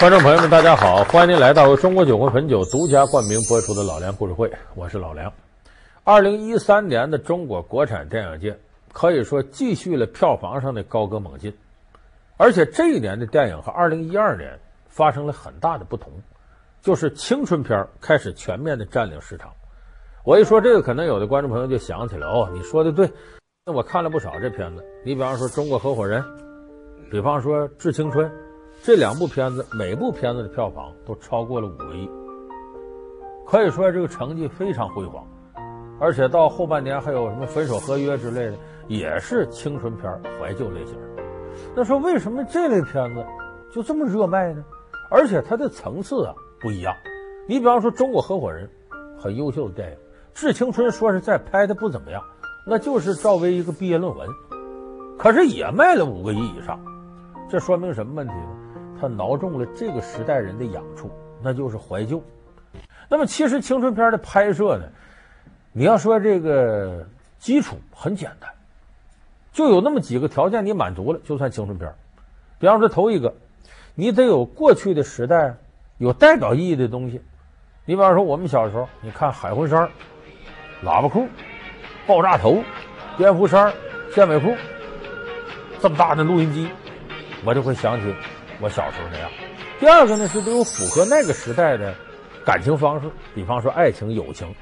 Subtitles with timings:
[0.00, 5.32] 观众朋友们，大家好，欢迎您来到由中国酒魂汾酒独家冠名播出的《老梁故事会》，我是老梁。
[6.04, 8.56] 二零一三年的中国国产电影界
[8.92, 11.52] 可以说继续了票房上的高歌猛进，
[12.36, 14.56] 而且这一年的电影和二零一二年
[14.86, 16.12] 发生了很大的不同，
[16.80, 19.50] 就是青春片开始全面的占领市场。
[20.22, 23.10] 我一说这个，可能有的观众朋友就想起来哦，你说的对，
[23.66, 26.22] 那我看了不少这片子，你比方说《中国合伙人》，
[27.10, 28.30] 比方说《致青春》。
[28.82, 32.08] 这两部片子，每部片子的票房都超过了五个亿，
[33.46, 35.26] 可以说这个成绩非常辉煌。
[36.00, 38.54] 而且到后半年还有什么《分手合约》之类的，
[38.86, 40.10] 也是青春片、
[40.40, 40.96] 怀旧类型。
[41.74, 43.26] 那说为什么这类片子
[43.74, 44.64] 就这么热卖呢？
[45.10, 46.94] 而且它的层次啊不一样。
[47.48, 48.70] 你比方说《中国合伙人》，
[49.20, 49.96] 很优秀的电影，
[50.34, 52.22] 《致青春》说实在拍的不怎么样，
[52.66, 54.28] 那就是赵薇一个毕业论文，
[55.18, 56.78] 可是也卖了五个亿以上。
[57.50, 58.56] 这说明什么问题呢？
[59.00, 61.10] 他挠中了这个时代人的痒处，
[61.42, 62.22] 那就是怀旧。
[63.08, 64.84] 那么，其实青春片的拍摄呢，
[65.72, 67.06] 你要说这个
[67.38, 68.50] 基础很简单，
[69.52, 71.92] 就有那么几个条件，你满足了就算青春片。
[72.58, 73.34] 比方说，头一个，
[73.94, 75.56] 你得有过去的时代
[75.96, 77.22] 有代表意义的东西。
[77.84, 79.88] 你比方说，我们小时候，你看海魂衫、
[80.84, 81.26] 喇叭裤、
[82.06, 82.62] 爆炸头、
[83.16, 83.72] 蝙蝠衫、
[84.14, 84.54] 健美裤，
[85.80, 86.68] 这么大的录音机，
[87.44, 88.14] 我就会想起。
[88.60, 89.30] 我小时候那样。
[89.78, 91.94] 第二个呢，是得有符合那个时代的
[92.44, 94.52] 感情方式，比方说爱情、友情。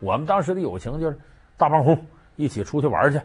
[0.00, 1.18] 我们当时的友情就是
[1.56, 1.96] 大帮户
[2.36, 3.20] 一起出去玩去，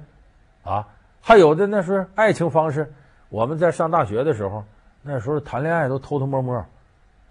[0.63, 0.87] 啊，
[1.21, 2.91] 还有的那是爱情方式。
[3.29, 4.63] 我们在上大学的时候，
[5.01, 6.65] 那时候谈恋爱都偷偷摸摸，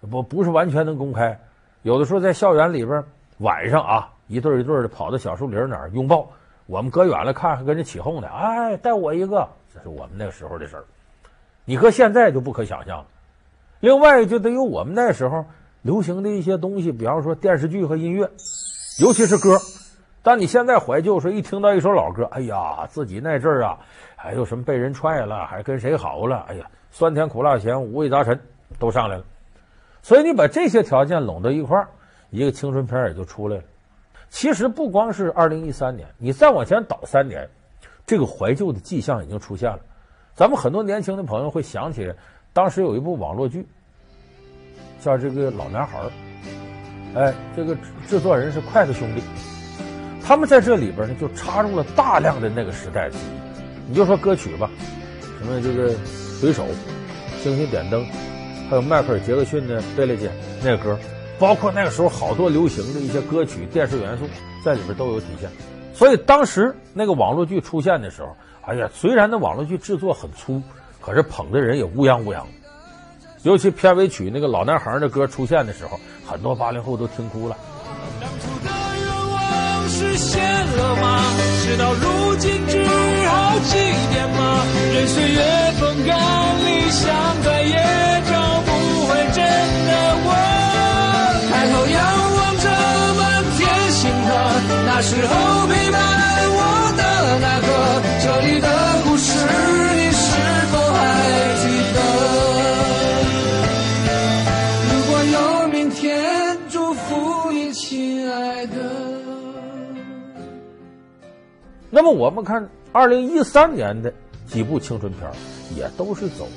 [0.09, 1.39] 不不是完全能公开。
[1.83, 3.03] 有的时候在校园里边
[3.39, 6.27] 晚上啊，一对一对的跑到小树林那儿拥抱。
[6.67, 8.27] 我们隔远了看，还跟人起哄呢。
[8.27, 10.83] 哎，带我一个，这是我们那个时候的事儿。
[11.71, 13.05] 你搁现在就不可想象了。
[13.79, 15.45] 另外，就得有我们那时候
[15.83, 18.29] 流行的一些东西，比方说电视剧和音乐，
[18.99, 19.57] 尤其是歌。
[20.21, 23.77] 当你现在怀旧说，一听到一首老歌，哎呀，自己那阵儿啊，
[24.17, 28.37] 还有什么被人踹了，还跟谁好了，哎呀，酸甜苦辣咸，五味杂陈
[28.77, 29.23] 都上来了。
[30.01, 31.87] 所以你把这些条件拢到一块儿，
[32.31, 33.63] 一个青春片也就出来了。
[34.27, 37.47] 其实不光是二零一三年，你再往前倒三年，
[38.05, 39.79] 这个怀旧的迹象已经出现了。
[40.33, 42.11] 咱们很多年轻的朋友会想起，
[42.53, 43.65] 当时有一部网络剧，
[44.99, 45.99] 叫这个《老男孩》。
[47.13, 47.75] 哎，这个
[48.07, 49.21] 制作人是筷子兄弟，
[50.23, 53.89] 他们在这里边呢就插入了大量的那个时代的记忆。
[53.89, 54.71] 你就说歌曲吧，
[55.37, 55.89] 什么这个
[56.39, 56.63] 《水手》、
[57.43, 58.01] 《星星点灯》，
[58.69, 60.29] 还有迈克尔·杰克逊的《贝勒姐》
[60.63, 60.97] 那个歌，
[61.37, 64.23] 包括那个时候好多流行的一些歌曲、电视元素
[64.63, 65.49] 在里边都有体现。
[65.93, 68.35] 所以当时那个网络剧出现的时候。
[68.63, 70.61] 哎呀，虽然那网络剧制作很粗，
[71.01, 72.41] 可是捧的人也乌泱乌泱。
[73.43, 77.57] 尤其片尾曲那个老男孩的歌出现的时候，很多八零后都听哭了。
[91.49, 91.99] 抬头仰
[92.35, 92.69] 望着
[93.17, 94.29] 满天星河，
[94.85, 96.10] 那时候陪伴。
[112.11, 114.13] 我们看二零一三年的
[114.45, 115.31] 几部青春片，
[115.75, 116.47] 也都是走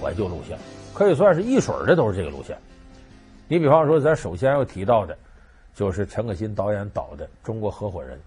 [0.00, 0.58] 怀旧路线，
[0.92, 2.56] 可以算是一水的都是这个路线。
[3.48, 5.16] 你比方说，咱首先要提到的，
[5.74, 8.18] 就是陈可辛导演导的《中国合伙人》。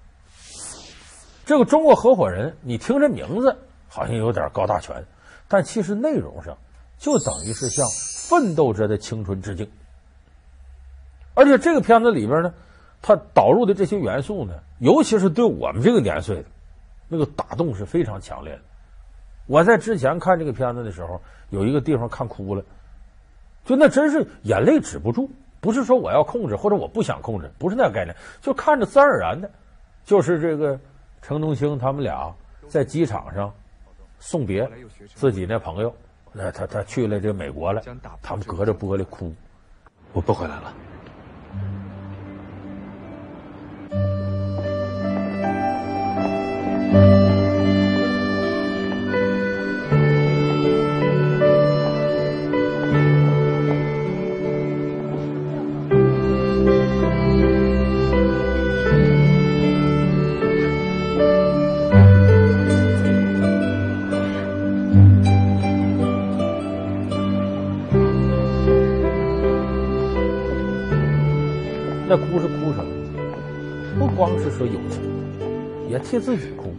[1.45, 3.55] 这个《中国合伙人》，你听这名字
[3.87, 5.05] 好像有点高大全，
[5.47, 6.57] 但其实内容上
[6.97, 7.85] 就等于是向
[8.29, 9.69] 奋斗者的青春致敬。
[11.33, 12.53] 而且这个片子里边呢。
[13.01, 16.45] 他导入的这些元素呢，尤其是对我们这个年岁的，
[17.07, 18.61] 那个打动是非常强烈的。
[19.45, 22.63] 我在之前看这个片子的时候，有一个地方看哭了，
[23.63, 25.29] 就那真是眼泪止不住。
[25.59, 29.49] 不是说我要控制或者我不想控制，不是那个概念，就看着自然而然的，
[30.05, 30.79] 就是这个
[31.21, 32.31] 程东青他们俩
[32.67, 33.51] 在机场上
[34.19, 34.69] 送别
[35.15, 35.93] 自己那朋友，
[36.31, 37.81] 那他他去了这个美国了，
[38.21, 39.33] 他们隔着玻璃哭，
[40.13, 40.73] 我不回来了。
[74.29, 74.37] 么？
[74.37, 75.01] 不是说友情，
[75.89, 76.73] 也替自己哭，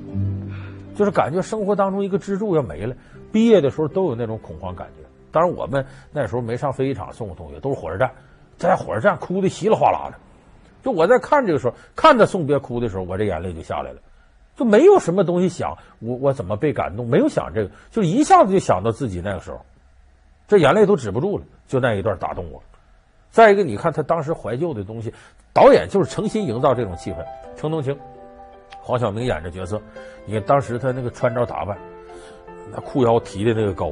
[0.94, 2.94] 就是感觉生活当中一个支柱要没了。
[3.32, 5.04] 毕业的时候都有那种恐慌感觉。
[5.30, 8.10] 当然我们那时候没上飞机场送过同学，都是火车站，
[8.56, 10.18] 在火车站哭的稀里哗啦的。
[10.82, 14.00] 就我在看这个时候，看他送别哭的时候，我这眼泪就下来了。
[14.56, 19.60] 就没有什么东西想我我怎么被感动，没有想这个，就一下子就想到自己那个时候，
[20.48, 21.44] 这眼泪都止不住了。
[21.68, 22.62] 就那一段打动我。
[23.30, 25.12] 再一个，你看他当时怀旧的东西，
[25.52, 27.16] 导演就是诚心营造这种气氛。
[27.56, 27.96] 程冬青、
[28.80, 29.80] 黄晓明演这角色，
[30.24, 31.76] 你看当时他那个穿着打扮，
[32.72, 33.90] 那裤腰提的那个高，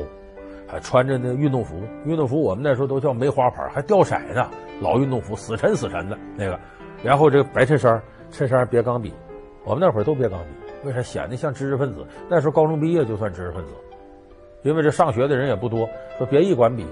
[0.67, 4.49] 还穿着那运动服，运动服我们那时候都叫梅花牌，还掉色呢，
[4.81, 6.59] 老运动服，死沉死沉的那个。
[7.05, 8.01] 然后这个白衬衫，
[8.31, 9.13] 衬衫别钢笔，
[9.65, 12.07] 我们那会儿都别钢笔，为啥显得像知识分子？
[12.29, 13.73] 那时候高中毕业就算知识分子，
[14.63, 16.87] 因为这上学的人也不多，说别一管笔。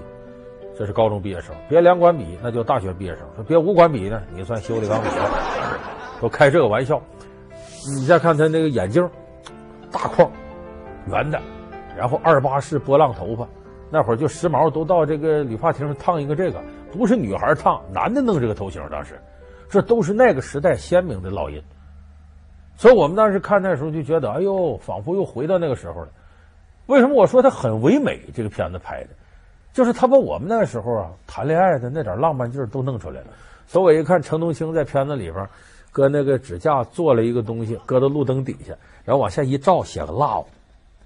[0.77, 3.21] 这是高中毕业生，别两管笔，那就大学毕业生。
[3.35, 5.07] 说别五管笔呢，你算修理钢笔。
[6.21, 7.01] 都开这个玩笑。
[7.95, 9.07] 你再看他那个眼镜，
[9.91, 10.29] 大框，
[11.07, 11.39] 圆的，
[11.95, 13.47] 然后二八式波浪头发，
[13.91, 16.61] 那会儿就时髦，都到这个理发厅烫一个这个，
[16.91, 18.81] 不是女孩烫，男的弄这个头型。
[18.89, 19.19] 当时，
[19.69, 21.61] 这都是那个时代鲜明的烙印。
[22.75, 26.07] 所以我们当时看那时候就觉得，哎呦，仿佛又回到那个时候了。
[26.87, 28.19] 为什么我说他很唯美？
[28.33, 29.09] 这个片子拍的。
[29.75, 33.27] 就是他把我们那个时候啊谈恋爱的那点浪漫劲儿都弄出来了，
[33.67, 35.49] 所以我一看程东青在片子里边，
[35.91, 38.73] 搁那个支架做了一个东西，搁到路灯底下，
[39.03, 40.45] 然后往下一照，写个 love，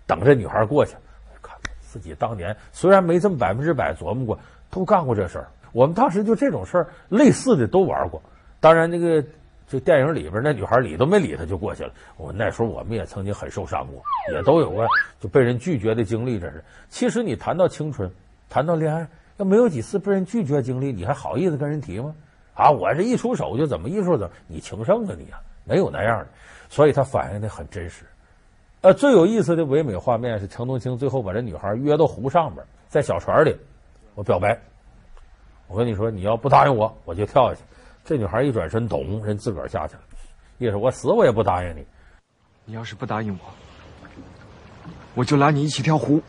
[0.06, 0.94] 等着女孩过去。
[1.42, 4.40] 看自己当年虽然没这么百分之百琢磨过，
[4.70, 5.48] 都干过这事儿。
[5.72, 8.22] 我们当时就这种事儿类似的都玩过。
[8.60, 9.26] 当然那个
[9.68, 11.92] 这电影里边那女孩理都没理他就过去了。
[12.18, 14.86] 我那时候我们也曾经很受伤过，也都有过
[15.20, 16.40] 就被人拒绝的经历。
[16.40, 18.12] 这是其实你谈到青春。
[18.50, 19.08] 谈到恋爱，
[19.38, 22.16] 要没有几次被人拒绝经历，你还好意思跟人提吗？
[22.56, 26.28] 啊，我这一出手就怎么一说怎么，你情圣啊你啊，没有那样的，
[26.68, 28.04] 所以他反映的很真实。
[28.82, 33.56] 呃，最有意思的唯美画面是程东青最后把这女孩约到湖上边，在小船里，
[34.16, 34.60] 我表白，
[35.68, 37.62] 我跟你说，你要不答应我，我就跳下去。
[38.04, 40.02] 这女孩一转身，咚，人自个儿下去了。
[40.58, 41.86] 意思我死我也不答应你。
[42.66, 43.40] 你要是不答应我，
[45.16, 46.22] 我就拉你一起跳湖。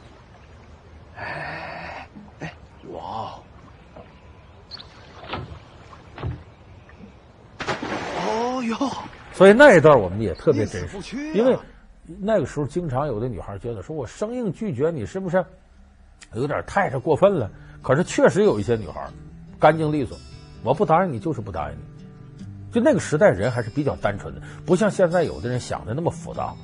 [9.33, 11.57] 所以那一段我们也特别真实，因为
[12.19, 15.45] 那个时候经常有的女孩觉得说，我生硬拒绝你是不是
[16.35, 17.51] 有点太是过分了？
[17.83, 19.09] 可是确实有一些女孩
[19.59, 20.17] 干净利索，
[20.63, 21.83] 我不答应你就是不答应你。
[22.73, 26.55] 就那个时代人还是比较单纯的，不像现在有的人想的那么复杂。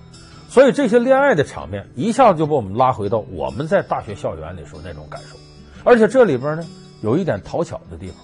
[0.48, 5.36] 所以这些恋爱的场面一下子就把我们拉回到我们在大学校园里时候那种感受，
[5.84, 6.64] 而且这里边呢
[7.02, 8.16] 有一点讨巧的地方。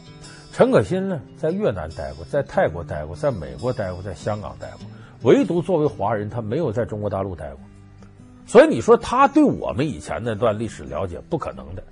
[0.52, 4.80] 陈可辛呢，在越南待过，在泰国待过，在美国待过，在香港待过，
[5.22, 7.60] 唯独作为华人，他没有在中国大陆待过。
[8.46, 11.82] 所以你说他对我们以前那段历史了解不可能的。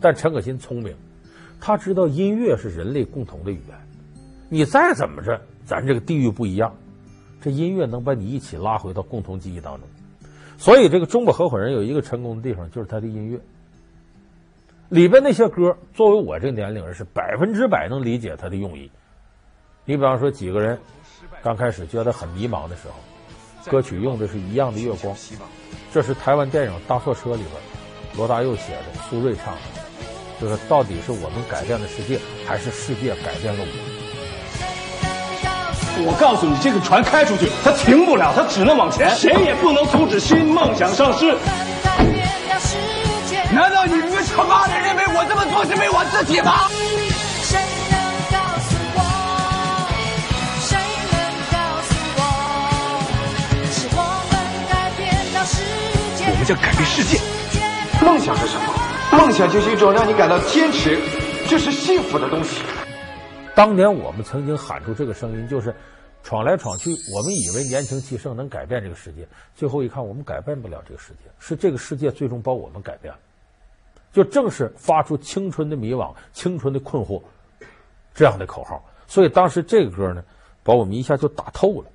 [0.00, 0.96] 但陈可辛聪明，
[1.60, 3.76] 他知道音乐是人类共同的语言。
[4.48, 6.74] 你再怎么着，咱这个地域不一样，
[7.40, 9.88] 这音乐能把你一起拉回到共同记忆当中。
[10.56, 13.38] 所以这个中国合伙人有一个成功的地方，就是他的音乐。
[14.88, 18.90] 里边那些歌，作为我这个年龄人是百分之百能理解他的用意。
[19.84, 20.78] 你比方说，几个人
[21.42, 22.94] 刚开始觉得很迷茫的时候，
[23.70, 25.14] 歌曲用的是一样的月光。
[25.92, 27.52] 这是台湾电影《大货车》里边
[28.16, 29.60] 罗大佑写的，苏芮唱的，
[30.40, 33.68] 就是到底是我们改变了世界，还是世界改变了我？
[36.06, 41.36] 我告诉你，这个船开出去，它停不了，它只能往前，谁也不能阻止新梦想上市。
[43.50, 46.68] 难道你们他妈的认为我这么做是为我自己吗？
[47.42, 47.58] 谁
[47.90, 47.96] 能
[48.30, 49.00] 告诉我？
[50.60, 50.76] 谁
[51.08, 51.16] 能
[51.50, 52.20] 告诉我？
[53.72, 54.36] 是我们
[54.68, 55.64] 改变了世
[56.16, 56.28] 界。
[56.30, 57.18] 我们叫改变世界。
[58.04, 59.18] 梦想是什么？
[59.18, 61.00] 梦想就是一种让你感到坚持，
[61.48, 62.60] 就是幸福的东西。
[63.54, 65.74] 当年我们曾经喊出这个声音，就是
[66.22, 69.26] 闯来闯去，我们以为年轻气盛能改变这个世界，
[69.56, 73.18] 最后一看，我们改变不了这个世界，是这个世界最终把我们改变了。
[74.12, 77.22] 就正是发出青春的迷惘、青春的困惑
[78.14, 80.24] 这样的口号，所以当时这个歌呢，
[80.62, 81.86] 把我们一下就打透了。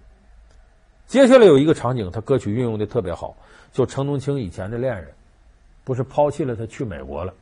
[1.05, 3.35] 接下来有一个场景，他歌曲运用的特别好，
[3.71, 5.07] 就程冬青以前的恋人，
[5.83, 7.33] 不是抛弃了他去美国了，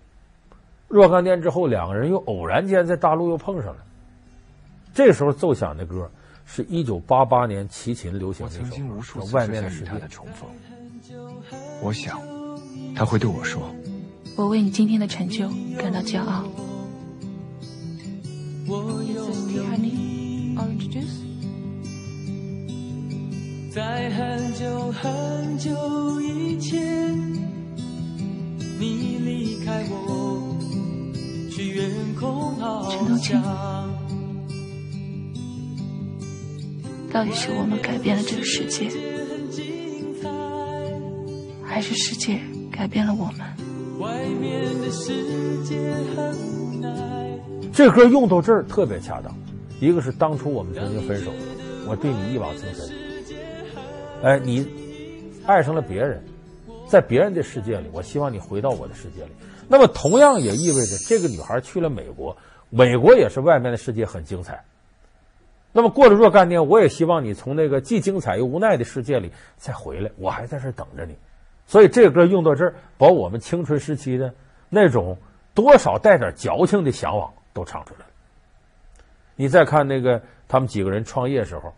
[0.88, 3.78] 若干年之后，两个人又偶然间在大陆又碰上了。
[4.94, 6.10] 这时候奏响的歌
[6.46, 10.50] 是一九八八年齐秦流行的一首《外面的世界》的重逢。
[11.82, 12.20] 我想
[12.96, 13.62] 他会对我说。
[14.36, 15.48] 我为你今天的成就
[15.78, 16.44] 感到骄傲。
[23.74, 27.18] 在很久很久以前，
[28.80, 30.58] 你离开我，
[31.50, 33.42] 去远空翱翔。
[37.14, 38.90] 到底是我们改变了这个世界，
[41.64, 43.51] 还是世界改变了我们？
[44.02, 45.78] 外面的世界
[46.16, 47.40] 很爱。
[47.72, 49.32] 这歌用到这儿特别恰当，
[49.80, 51.32] 一个是当初我们曾经分手，
[51.88, 52.90] 我对你一往情深。
[54.24, 54.68] 哎，你
[55.46, 56.20] 爱上了别人，
[56.88, 59.32] 在别人的世界里，我希望你回到我的世界里。
[59.68, 62.36] 那么，同样也意味着这个女孩去了美国，
[62.72, 64.64] 美国也是外面的世界很精彩。
[65.74, 71.16] 那么过了若干年，我也希望你从那个既精彩又无奈的世界里再回来，我还在这等着你。
[71.68, 74.34] 所以这个歌用到这儿，把我们青春时期的
[74.70, 75.18] 那种
[75.54, 78.06] 多少带点矫情的向往都唱出来了。
[79.36, 81.74] 你再看那个他们几个人创业时候，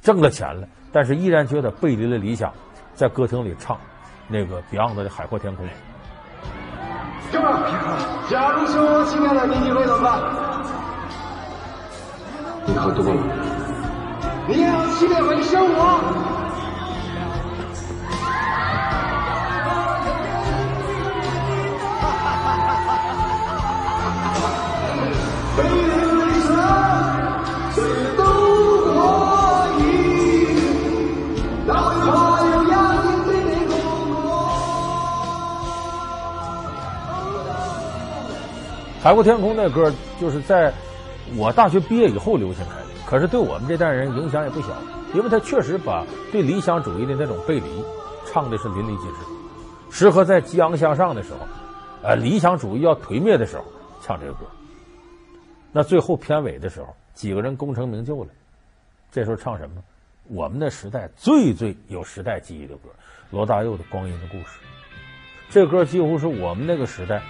[0.00, 0.66] 挣了钱了。
[0.90, 2.52] 但是依然觉得背离了理想，
[2.94, 3.78] 在歌厅里唱
[4.26, 5.66] 那个 Beyond 的《海阔天空》。
[7.30, 10.18] 哥们儿，假如说我亲爱的你，你会怎么办？
[12.66, 13.20] 你喝多了。
[14.48, 16.17] 你要记得回生我。
[39.08, 40.70] 海阔天空那歌，就是在
[41.34, 44.68] 我大学毕业以后流行开的，可是对我们这代人影响也不小，
[45.14, 47.82] 因为他确实把对理想主义的那种背离
[48.26, 49.16] 唱的是淋漓尽致，
[49.90, 51.38] 适合在激昂向上的时候，
[52.02, 53.64] 呃，理想主义要颓灭的时候
[54.02, 54.40] 唱这个歌。
[55.72, 58.30] 那最后片尾的时候，几个人功成名就了，
[59.10, 59.82] 这时候唱什么？
[60.24, 62.90] 我们那时代最最有时代记忆的歌，
[63.30, 64.44] 罗大佑的《光阴的故事》。
[65.48, 67.22] 这歌几乎是我们那个时代。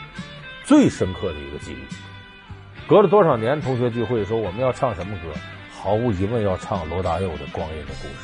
[0.69, 2.87] 最深刻的一个记忆。
[2.87, 5.33] 隔了多少年，同学聚会说我们要唱什么歌？
[5.73, 8.15] 毫无疑问要唱罗大佑的《光阴的故事》。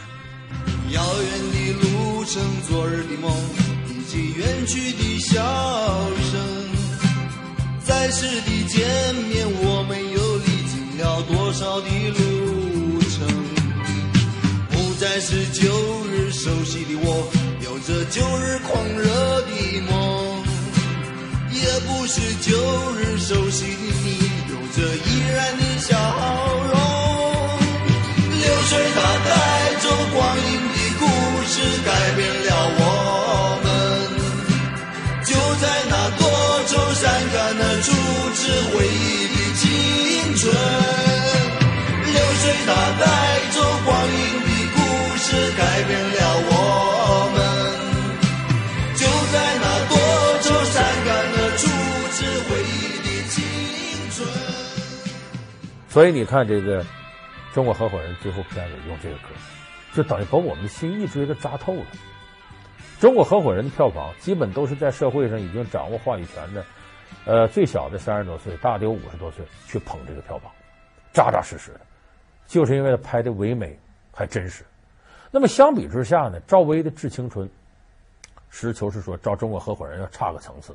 [0.95, 3.33] 遥远的路程，昨日的梦，
[3.89, 5.41] 以及远去的笑
[6.21, 6.39] 声，
[7.83, 13.27] 在世的见面，我们又历经了多少的路程？
[14.69, 15.73] 不再是旧
[16.13, 17.27] 日熟悉的我，
[17.63, 20.04] 有着旧日狂热的梦。
[21.75, 22.52] 也不是旧
[22.95, 25.99] 日熟悉的你，有着依然的笑
[26.71, 26.73] 容。
[28.31, 31.02] 流水它带走光阴的故
[31.49, 31.52] 事，
[31.85, 32.81] 改变了我
[33.64, 33.66] 们。
[35.25, 36.23] 就在那多
[36.69, 37.02] 愁善
[37.35, 37.90] 感的初
[38.37, 38.38] 次
[38.71, 39.62] 回忆的青
[40.37, 40.43] 春。
[42.07, 43.02] 流水它带
[43.50, 44.78] 走光阴的故
[45.19, 45.26] 事，
[45.59, 46.24] 改变了
[55.95, 56.85] 所以你看，这个
[57.53, 59.29] 中国合伙人最后片尾用这个歌，
[59.95, 61.87] 就等于把我们的心一锥的扎透了。
[62.99, 66.65] 中国合伙人的票房基本都是在社会上已经掌握话语权的，
[67.27, 70.51] 呃，最小的三十多岁，大的有五十多岁去捧这个票房，
[71.13, 71.81] 扎扎实实的，
[72.49, 73.79] 就是因为他拍的唯美
[74.13, 74.65] 还真实。
[75.31, 77.49] 那么相比之下呢，赵薇的《致青春》，
[78.51, 80.75] 实事求是说，照中国合伙人要差个层次。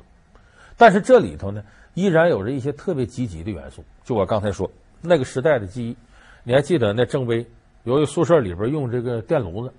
[0.78, 1.62] 但是这里头呢，
[1.92, 4.70] 依然有着一些特别积极的元素，就我刚才说。
[5.02, 5.96] 那个时代的记忆，
[6.42, 7.46] 你还记得那郑微，
[7.84, 9.72] 由于宿舍里边用这个电炉子，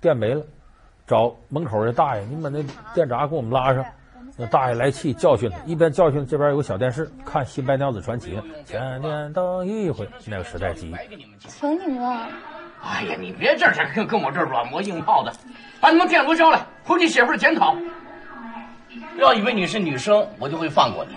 [0.00, 0.42] 电没了，
[1.06, 3.84] 找门口的大爷，你把那电闸给我们拉上。
[4.40, 8.44] 那大爷来气教训他，一边教训这边有个小电视看《新白娘子传奇》呢。
[8.64, 10.94] 千年等一回，那个时代记忆。
[11.48, 12.28] 求你们了！
[12.80, 15.32] 哎呀，你别这儿跟跟我这儿软磨硬泡的，
[15.80, 17.74] 把你们电炉交来，回去写份检讨。
[19.16, 21.16] 不要以为你是女生，我就会放过你。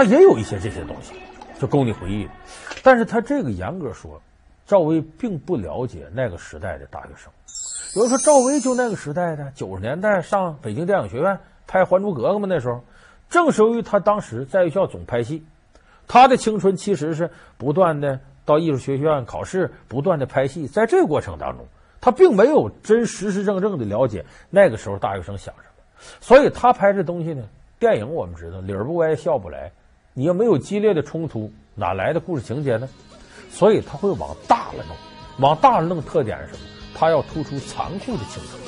[0.00, 1.12] 他也有一些这些东西，
[1.58, 2.26] 就供你回忆。
[2.82, 4.22] 但是他这个严格说，
[4.66, 7.30] 赵薇并不了解那个时代的大学生。
[7.94, 12.82] 有人说赵薇就那个时代的九十年代上北京电影学院拍《还珠格格》嘛，那时候
[13.28, 15.44] 正是由于他当时在学校总拍戏，
[16.08, 17.28] 他的青春其实是
[17.58, 20.66] 不断的到艺术学院考试，不断的拍戏。
[20.66, 21.66] 在这个过程当中，
[22.00, 25.82] 他并没有真实实正正的了解那个时候大学生想什么，
[26.22, 27.44] 所以他拍这东西呢，
[27.78, 29.70] 电影我们知道理儿不歪，笑不来。
[30.20, 32.86] 你要没有激烈的冲突，哪来的故事情节呢？
[33.50, 34.94] 所以他会往大了弄，
[35.38, 36.02] 往大了弄。
[36.02, 36.66] 特点是什么？
[36.94, 38.60] 他要突出残酷的青春。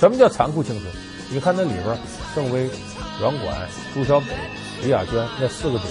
[0.00, 0.90] 什么叫残酷青春？
[1.30, 1.94] 你看那里边，
[2.34, 2.70] 郑薇、
[3.20, 3.54] 阮管、
[3.92, 4.28] 朱小北、
[4.82, 5.90] 李雅娟那四个主角，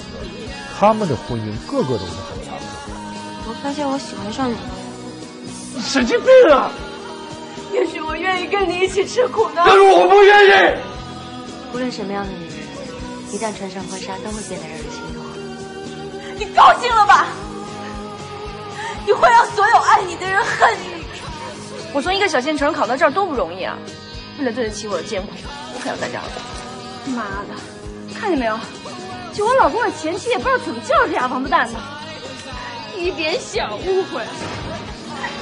[0.80, 2.92] 他们的婚姻个个都是很残酷。
[3.48, 5.80] 我发现我喜欢上你了。
[5.80, 6.72] 神经病啊！
[7.72, 9.62] 也许我愿意跟你一起吃苦呢。
[9.64, 10.78] 但是我不愿意。
[11.72, 12.47] 无论什么样的女人，
[13.32, 15.24] 一旦穿上婚纱，都会变得让人心动。
[16.38, 17.28] 你高兴了吧？
[19.06, 21.04] 你会让所有爱你的人恨你。
[21.94, 23.78] 我从一个小县城考到这儿多不容易啊！
[24.38, 25.32] 为了对得起我的艰苦，
[25.74, 26.24] 我可要在这儿。
[27.16, 27.56] 妈的，
[28.20, 28.60] 看见没有？
[29.34, 31.80] 就我老公的前妻也不知道怎么叫这俩王八蛋的。
[32.98, 34.24] 一点小误会，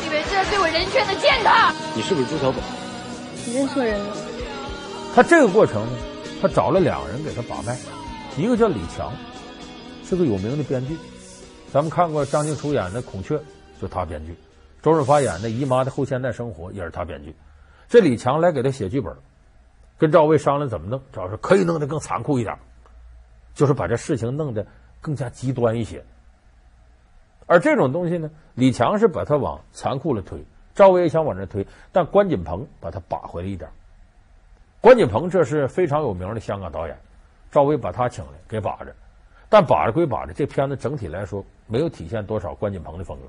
[0.06, 1.74] 以为这是对我人权的践踏。
[1.94, 2.60] 你是不是朱小宝？
[3.46, 4.16] 你认错人了。
[5.16, 5.98] 他这个过程呢，
[6.42, 7.78] 他找了两个人给他把脉，
[8.38, 9.12] 一个叫李强，
[10.04, 10.96] 是个有名的编剧，
[11.72, 13.38] 咱们看过张静初演的《孔雀》，
[13.82, 14.34] 就他编剧；
[14.82, 17.36] 周润发演的《姨妈的后现代生活》也是他编剧。
[17.88, 19.16] 这李强来给他写剧本，
[19.98, 22.58] 跟赵薇商量怎么弄，赵薇说可以弄得更残酷一点，
[23.54, 24.66] 就是把这事情弄得
[25.02, 26.04] 更加极端一些。
[27.48, 33.70] 而这种东西呢，李强是把他往残酷了推，赵薇也想往这推，但关锦鹏把他把回来一点。
[34.86, 36.96] 关锦鹏这是非常有名的香港导演，
[37.50, 38.94] 赵薇把他请来给把着，
[39.50, 43.24] 但把着归把着，这片子整体来说没有体现多少关锦鹏的风格，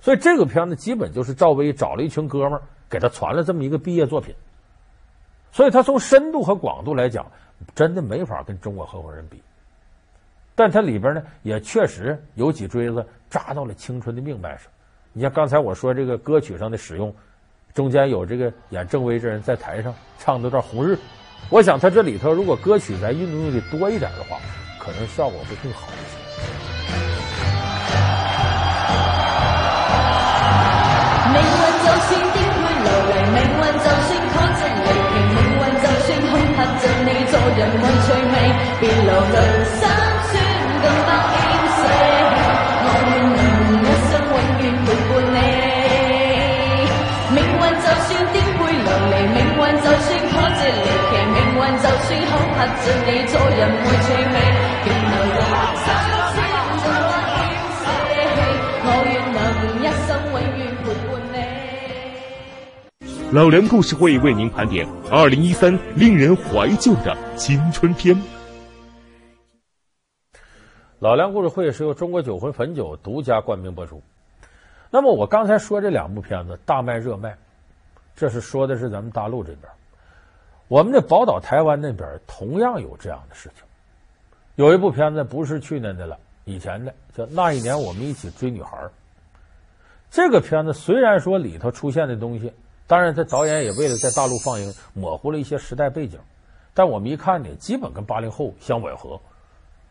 [0.00, 4.34] 所以这个片子基本就是赵薇找了一群哥们儿给他传了这么一个毕业作品，
[5.52, 7.26] 所以他从深度和广度来讲，
[7.74, 9.42] 真的没法跟中国合伙人比。
[10.54, 14.68] 但它里边呢，也确实有几锥子扎到了青春的命脉上。
[15.12, 17.14] 你像刚才我说这个歌曲上的使用，
[17.74, 20.92] 中间有这个演郑薇这人在台上唱的段《红日》，
[21.48, 24.36] 我想他这里头如果歌曲再运用的多一点的话，
[24.78, 26.20] 可能效果会更好一些。
[31.32, 31.48] 命运
[31.80, 38.36] 就算点会流离，命运就算可真离奇，命运就算恐吓着你，做人没趣味，
[38.80, 39.08] 别流
[61.32, 61.48] 泪。
[63.32, 68.20] 老梁故事会为您盘点二零一三令人怀旧的青春片。
[70.98, 74.02] 老梁故事会是由中国酒魂汾酒独家冠名播出。
[74.90, 77.34] 那么我刚才说这两部片子大卖热卖，
[78.14, 79.68] 这是说的是咱们大陆这边。
[80.68, 83.64] 我们的宝岛台湾那边同样有这样的事情。
[84.56, 88.76] 有一部片子不是去年的了，以前的叫《那一年我们一起追女孩》。
[90.10, 92.52] 这个片子虽然说里头出现的东西。
[92.88, 96.18] 当然，这导演也为了在大陆放映，模糊了一些时代背景，
[96.74, 99.18] 但我们一看呢，基本跟八零后相吻合，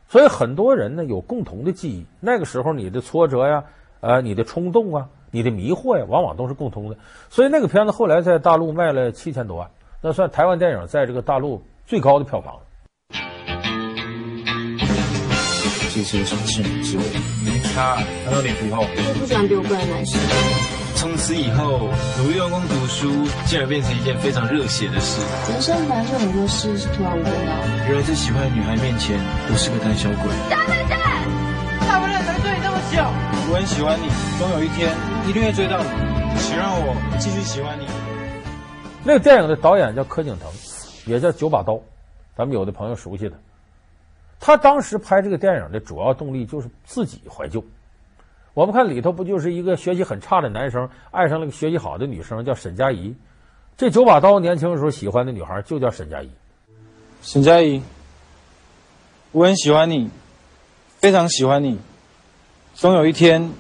[0.08, 2.06] 所以很多人呢有共同的记忆。
[2.20, 3.64] 那个时候你的挫折呀，
[4.02, 6.98] 呃，你的冲动啊，你的迷惑呀，往往都是共通的。
[7.30, 9.72] 所以那个片子后来在大陆卖了七千多万，
[10.04, 12.56] 那算台湾电影在这个大陆最高的票房。
[15.94, 16.64] 这是什么事？
[16.84, 17.04] 是我。
[17.76, 20.20] 他看到脸皮厚，我不喜欢比我贵的男生。
[20.96, 25.22] 从此以后，努力用功读书，竟然变成一件非常热血的事。
[25.52, 27.30] 人生本来就很多事是突然无的。
[27.86, 29.20] 原来在喜欢的女孩面前，
[29.54, 30.34] 我是个胆小鬼。
[30.50, 30.98] 大笨蛋！
[31.86, 33.06] 他们俩能对你那么久？
[33.54, 34.10] 我很喜欢你，
[34.42, 34.90] 总有一天
[35.30, 35.90] 一定会追到你。
[36.42, 37.86] 请让我继续喜欢你。
[39.04, 40.48] 那个电影的导演叫柯景腾，
[41.06, 41.80] 也叫九把刀，
[42.36, 43.36] 咱们有的朋友熟悉他。
[44.40, 47.64] 他当时拍这个电影的主要动力就是自己怀旧。
[48.54, 53.16] 我们看里头不就是一个学习很差的男生爱上了个学习好的女生，叫沈佳宜。
[53.78, 56.30] 这九把刀年轻的时候喜欢的女孩就叫沈佳宜。
[57.24, 57.82] 沈佳宜，
[59.32, 60.12] 我很喜欢你，
[61.00, 61.80] 非常喜欢你，
[62.74, 63.52] 总有一天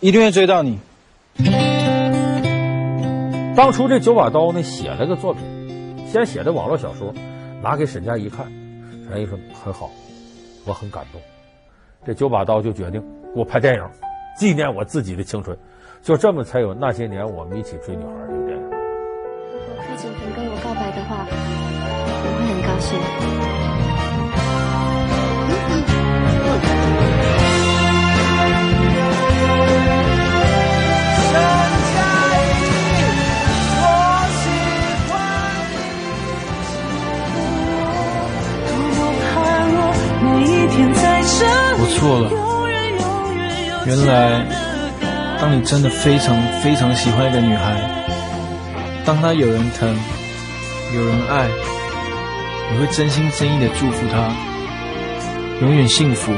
[0.00, 0.78] 一定会追到你。
[3.54, 5.42] 当初这九把刀呢写了个作品，
[6.06, 7.12] 先写的网络小说，
[7.62, 8.46] 拿给沈佳宜看，
[8.90, 9.90] 沈佳宜说很好，
[10.64, 11.20] 我很感动。
[12.04, 13.00] 这九把刀就决定。
[13.34, 13.90] 给我拍电影，
[14.36, 15.56] 纪念我自己的青春，
[16.02, 18.64] 就这么才有那些年我们一起追女孩这个电影。
[18.64, 23.61] 如果柯景腾跟我告白的话，我会很高兴。
[41.24, 42.30] 我错了。
[43.86, 44.44] 原来，
[45.40, 49.88] 当你真的非常非常喜欢一个女孩，当她有人疼，
[50.94, 51.48] 有人爱，
[52.72, 54.32] 你会真心真意的祝福她，
[55.60, 56.32] 永远幸福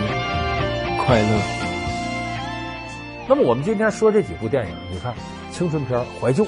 [1.05, 1.40] 快乐。
[3.27, 5.14] 那么我们今天说这几部电影，你看
[5.51, 6.47] 青春片怀旧，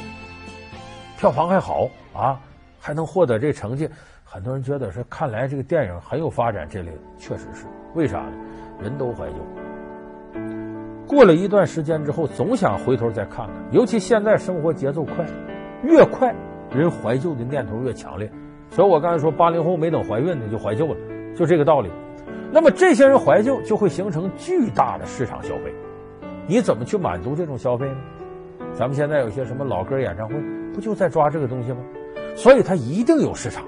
[1.18, 2.38] 票房还好啊，
[2.78, 3.88] 还能获得这成绩，
[4.28, 6.66] 很多人觉得是看来这个电影很有发展。
[6.68, 8.32] 这类确实是为啥呢？
[8.82, 10.40] 人都怀旧，
[11.06, 13.54] 过了一段时间之后，总想回头再看看。
[13.70, 15.24] 尤其现在生活节奏快，
[15.84, 16.34] 越快
[16.74, 18.28] 人怀旧的念头越强烈。
[18.68, 20.96] 所以我刚才说八零后没等怀孕呢就怀旧了，
[21.36, 21.88] 就这个道理。
[22.50, 25.72] 那么这些人怀旧就会形成巨大的市场消费，
[26.48, 27.96] 你怎么去满足这种消费呢？
[28.74, 30.34] 咱们现在有些什么老歌演唱会，
[30.74, 31.78] 不就在抓这个东西吗？
[32.34, 33.64] 所以它一定有市场，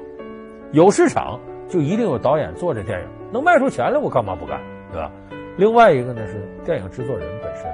[0.72, 4.61] 有市场就一定有导演做这电影，能卖出钱来，我干嘛不干？
[4.92, 5.11] 对吧？
[5.57, 7.64] 另外一个呢是电影制作人本身，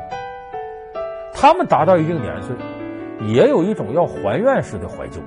[1.33, 2.55] 他们达到一定年岁，
[3.27, 5.21] 也有一种要还愿式的怀旧。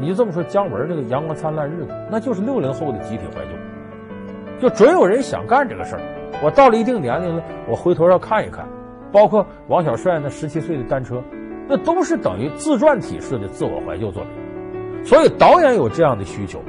[0.00, 6.00] 你就这么说，姜文这个《阳光灿烂日子》，那就是六零后的集体怀旧，就准有人想干这个事儿。
[6.42, 8.66] 我到了一定年龄了，我回头要看一看。
[9.10, 11.22] 包括王小帅那十七岁的单车，
[11.68, 15.04] 那都是等于自传体式的自我怀旧作品。
[15.04, 16.60] 所以导演有这样的需求，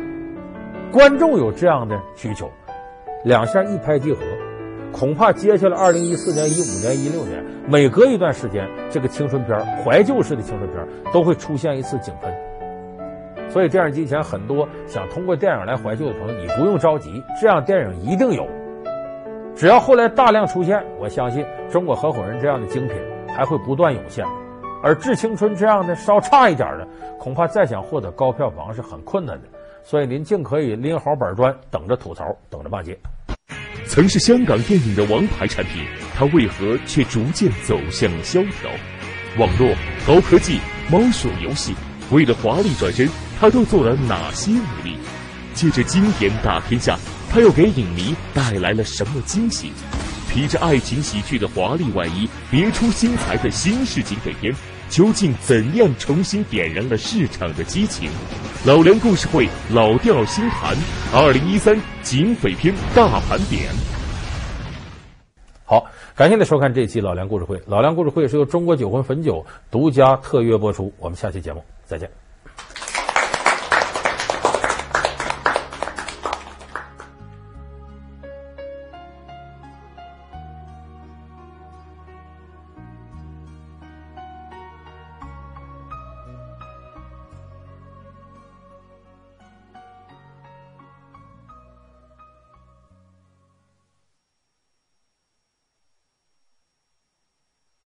[0.92, 2.50] 观众有这样的需求，
[3.24, 4.22] 两下一拍即合，
[4.92, 12.34] 恐怕接下来二零一四年、一五年、一六年，每隔一段时间，这个青春片怀旧式的青春片都会出现一次井喷。
[13.50, 18.48] 所以电影机前很多想通过电影来怀旧的朋友，你不用着急，这样电影一定有。
[19.56, 22.98] 只要后来大量出现，我相信《中国合伙人》这样的精品
[23.28, 24.26] 还会不断涌现，
[24.82, 26.88] 而《致青春》这样的稍差一点的，
[27.20, 29.48] 恐怕再想获得高票房是很困难的。
[29.84, 32.98] 所以您尽可以拎好板砖，等着吐槽，等着骂街。
[33.86, 35.84] 曾是香港电影的王牌产品，
[36.16, 38.70] 它为何却逐渐走向萧条？
[39.38, 39.74] 网络、
[40.06, 40.60] 高科技、
[40.92, 41.74] 猫鼠游戏，
[42.12, 44.98] 为了华丽转身，他都做了哪些努力？
[45.54, 46.98] 借着经典打天下。
[47.32, 49.72] 他又给影迷带来了什么惊喜？
[50.32, 54.54] 披着爱情喜剧的华丽外衣，别出心裁的新式警匪片，
[54.90, 58.10] 究竟怎样重新点燃了市场的激情？
[58.66, 60.76] 老梁故事会老调新谈，
[61.14, 63.70] 二零一三警匪片大盘点。
[65.64, 67.62] 好，感谢您收看这期老梁故事会。
[67.68, 70.92] 老梁故事会是由中国酒魂汾酒独家特约播出。
[70.98, 72.10] 我们下期节目再见。